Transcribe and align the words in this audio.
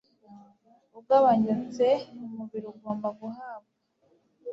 ugabanyutse 0.99 1.87
umubiri 2.23 2.65
ugomba 2.73 3.07
guhabwa 3.19 3.71